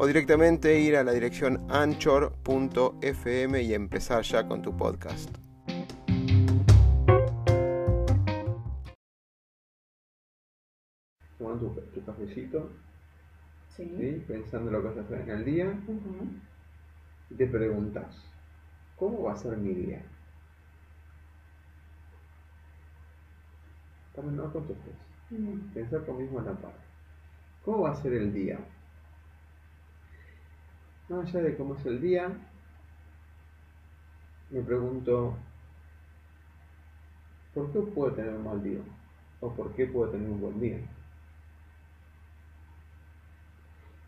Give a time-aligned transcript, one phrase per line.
[0.00, 5.28] o directamente ir a la dirección anchor.fm y empezar ya con tu podcast.
[11.36, 12.70] Tomando tu, cafecito,
[13.76, 14.24] sí.
[14.26, 15.78] pensando en lo que vas a hacer en el día,
[17.28, 18.24] y te preguntas,
[18.96, 20.02] ¿cómo va a ser mi día?
[24.14, 24.94] También no contestes.
[25.74, 26.72] Pensar conmigo en la par.
[27.66, 28.58] ¿Cómo va a ser el día?
[31.10, 32.30] Más allá de cómo es el día,
[34.50, 35.34] me pregunto,
[37.52, 38.78] ¿por qué puedo tener un mal día?
[39.40, 40.78] ¿O por qué puedo tener un buen día?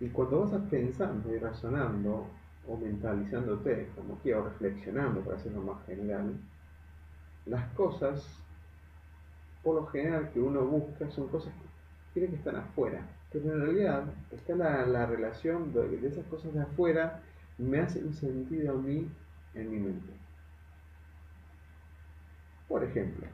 [0.00, 2.28] Y cuando vas pensando y razonando,
[2.66, 6.34] o mentalizándote, como quiero, reflexionando para hacerlo más general,
[7.44, 8.26] las cosas,
[9.62, 13.06] por lo general que uno busca, son cosas que cree que están afuera
[13.42, 17.20] pero en realidad está la, la relación de, esas cosas de afuera,
[17.58, 19.10] me hace un sentido a mí
[19.54, 20.12] en mi mente.
[22.68, 23.26] Por ejemplo,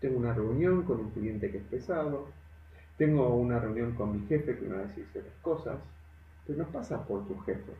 [0.00, 2.26] tengo una reunión con un cliente que es pesado,
[2.98, 5.78] tengo una reunión con mi jefe que me va a decir ciertas cosas,
[6.46, 7.72] pero no pasa por tu jefe.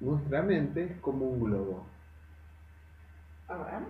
[0.00, 1.86] nuestra mente es como un globo.
[3.48, 3.82] A ver.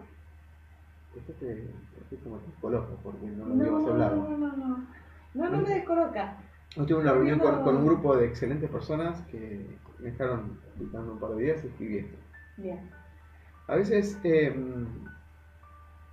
[1.16, 1.68] Esto te,
[2.10, 4.16] te, como te coloca porque no lo habíamos hablado.
[4.16, 4.86] No, no, no.
[5.34, 6.36] No, no me descoloca.
[6.76, 11.12] Hoy tuve una reunión con, con, un grupo de excelentes personas que me dejaron dando
[11.12, 12.16] un par de días escribiendo.
[12.56, 12.90] Bien.
[13.68, 14.54] A veces, eh,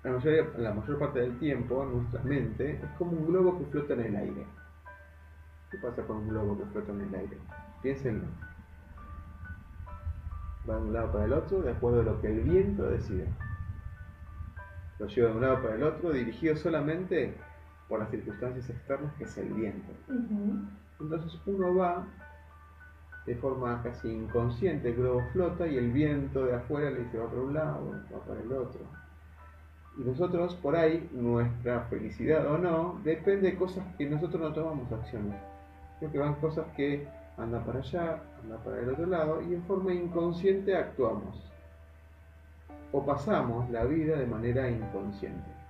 [0.03, 3.93] la, mayoría, la mayor parte del tiempo, nuestra mente es como un globo que flota
[3.93, 4.45] en el aire.
[5.71, 7.37] ¿Qué pasa con un globo que flota en el aire?
[7.81, 8.27] Piénsenlo.
[10.69, 13.27] Va de un lado para el otro de acuerdo a lo que el viento decide.
[14.99, 17.35] Lo lleva de un lado para el otro dirigido solamente
[17.87, 19.91] por las circunstancias externas que es el viento.
[20.99, 22.05] Entonces uno va
[23.25, 27.27] de forma casi inconsciente, el globo flota y el viento de afuera le dice va
[27.27, 28.81] para un lado, va para el otro.
[29.97, 34.91] Y nosotros por ahí, nuestra felicidad o no, depende de cosas que nosotros no tomamos
[34.91, 35.35] acciones.
[35.99, 37.07] Creo que van cosas que
[37.37, 41.51] andan para allá, andan para el otro lado y en forma inconsciente actuamos.
[42.91, 45.64] O pasamos la vida de manera inconsciente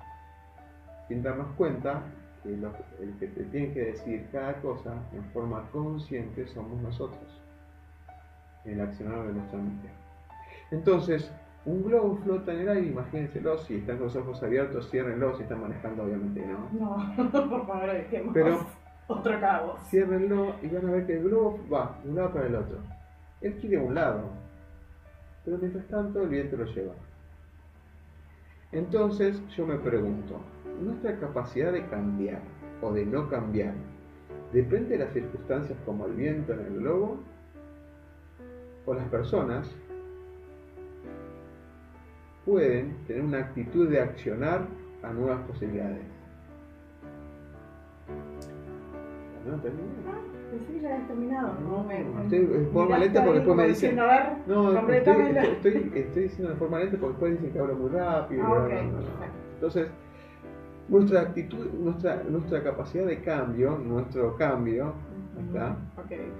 [1.07, 2.03] sin darnos cuenta
[2.43, 7.41] que el que te tiene que decir cada cosa en forma consciente somos nosotros,
[8.65, 9.89] el accionar de nuestra mente.
[10.71, 11.31] Entonces,
[11.65, 15.43] un globo flota en el aire, imagínenselo, si están con los ojos abiertos, ciérrenlo, si
[15.43, 16.69] están manejando, obviamente no.
[16.71, 18.67] No, por favor, dejemos Pero,
[19.07, 19.77] otro cabo.
[19.89, 22.77] Ciérrenlo y van a ver que el globo va de un lado para el otro.
[23.41, 24.29] Él quiere un lado,
[25.43, 26.93] pero mientras tanto el viento lo lleva.
[28.75, 30.41] Entonces yo me pregunto,
[30.81, 32.41] nuestra capacidad de cambiar
[32.81, 33.73] o de no cambiar
[34.51, 37.19] depende de las circunstancias como el viento en el globo
[38.85, 39.73] o las personas
[42.43, 44.67] pueden tener una actitud de accionar
[45.03, 46.14] a nuevas posibilidades.
[49.45, 51.53] ¿No Pensé que ya habías terminado.
[51.67, 53.95] No, me, estoy de forma lenta porque después me dicen.
[53.95, 58.43] No, estoy, estoy, diciendo de forma lenta porque después dicen que hablo muy rápido.
[58.45, 58.67] Ah,
[59.55, 59.89] Entonces,
[60.87, 64.93] nuestra actitud, nuestra, nuestra capacidad de cambio, nuestro cambio,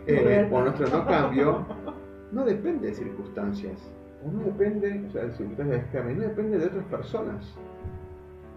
[0.08, 1.66] eh, o nuestro no cambio,
[2.32, 3.92] no depende de circunstancias,
[4.24, 7.56] o no depende, o sea, de circunstancias no depende de otras personas,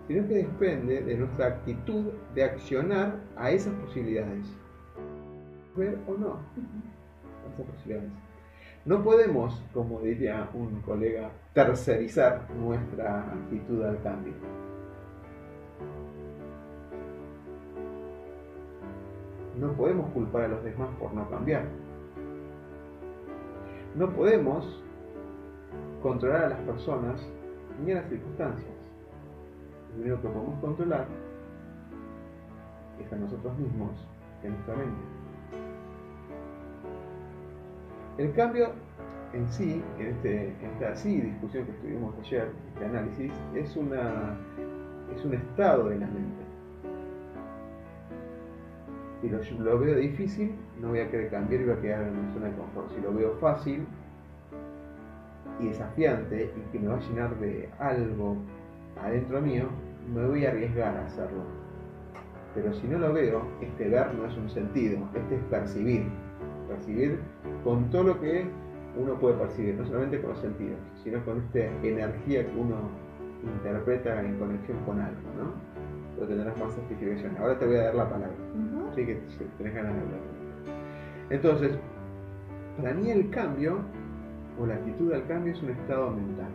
[0.08, 4.46] sino que depende de nuestra actitud de accionar a esas posibilidades.
[5.76, 6.38] Ver o no,
[7.52, 8.10] esas posibilidades.
[8.86, 14.32] No podemos, como diría un colega, tercerizar nuestra actitud al cambio.
[19.60, 21.64] No podemos culpar a los demás por no cambiar.
[23.94, 24.82] No podemos
[26.02, 27.20] controlar a las personas
[27.84, 28.77] ni a las circunstancias.
[29.98, 31.06] Lo único que podemos controlar
[33.04, 33.90] es a nosotros mismos
[34.44, 35.00] a nuestra mente.
[38.18, 38.70] El cambio
[39.32, 44.36] en sí, en, este, esta sí, discusión que estuvimos ayer, este análisis, es, una,
[45.14, 46.44] es un estado de la mente.
[49.42, 52.32] Si lo, veo difícil, no voy a querer cambiar y voy a quedar en mi
[52.32, 52.90] zona de confort.
[52.94, 53.84] Si lo veo fácil,
[55.60, 58.36] y desafiante y que me va a llenar de algo
[59.02, 59.64] adentro mío,
[60.14, 61.42] me voy a arriesgar a hacerlo.
[62.54, 66.06] Pero si no lo veo, este ver no es un sentido, este es percibir.
[66.68, 67.18] Percibir
[67.64, 68.46] con todo lo que
[68.96, 72.76] uno puede percibir, no solamente con los sentidos, sino con esta energía que uno
[73.42, 75.52] interpreta en conexión con algo, ¿no?
[76.16, 77.36] Pero tendrás más explicación.
[77.38, 78.36] Ahora te voy a dar la palabra.
[78.90, 79.20] Así que
[79.58, 80.20] tenés ganas de hablar.
[81.30, 81.78] Entonces,
[82.76, 83.78] para mí el cambio
[84.58, 86.50] o la actitud al cambio es un estado mental.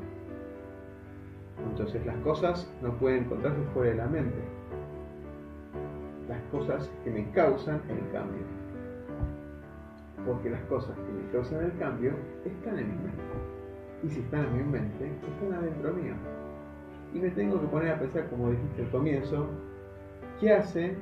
[1.59, 4.37] Entonces las cosas no pueden encontrarse fuera de la mente.
[6.27, 8.43] Las cosas que me causan el cambio.
[10.25, 12.13] Porque las cosas que me causan el cambio
[12.45, 13.23] están en mi mente.
[14.03, 16.13] Y si están en mi mente, están adentro mío.
[17.13, 19.47] Y me tengo que poner a pensar, como dijiste al comienzo,
[20.39, 20.97] ¿qué hace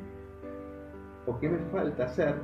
[1.26, 2.36] o qué me falta hacer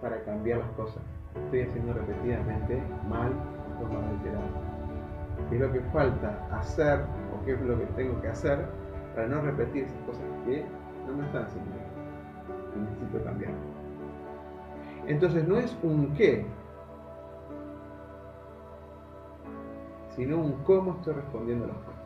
[0.00, 1.02] para cambiar las cosas?
[1.44, 4.73] Estoy haciendo repetidamente mal de forma reiterada
[5.48, 7.00] qué es lo que falta hacer
[7.32, 8.66] o qué es lo que tengo que hacer
[9.14, 10.64] para no repetir esas cosas que
[11.06, 11.70] no me están haciendo
[12.74, 13.52] y necesito cambiar.
[15.06, 16.46] Entonces no es un qué,
[20.16, 22.02] sino un cómo estoy respondiendo a las cosas.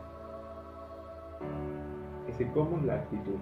[2.27, 3.39] Ese cómo es la actitud,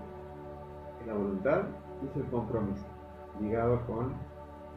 [1.01, 1.63] es la voluntad
[2.01, 2.85] y es el compromiso,
[3.41, 4.13] ligado con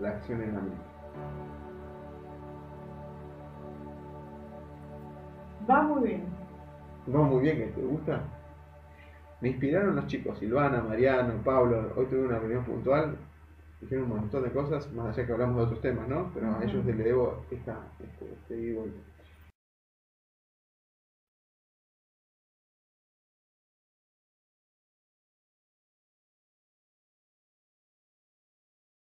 [0.01, 0.91] la acción en la mente.
[5.69, 6.25] Va muy bien.
[7.15, 8.21] Va muy bien, que te gusta.
[9.41, 11.93] Me inspiraron los chicos, Silvana, Mariano, Pablo.
[11.97, 13.17] Hoy tuve una reunión puntual.
[13.81, 16.31] Dijeron un montón de cosas, más allá que hablamos de otros temas, ¿no?
[16.35, 18.55] Pero a ellos les debo esta, este, este